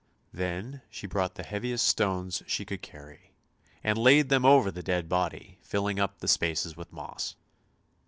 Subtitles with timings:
[0.33, 3.35] Then she brought the heaviest stones she could carry,
[3.83, 7.35] and laid them over the dead body, filling up the spaces with moss.